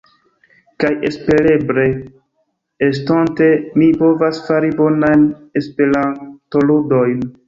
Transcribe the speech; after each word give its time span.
Kaj 0.83 0.89
espereble 1.09 1.83
estonte 2.87 3.49
mi 3.81 3.89
povas 3.99 4.39
fari 4.47 4.71
bonajn 4.79 5.27
Esperantoludojn. 5.63 7.23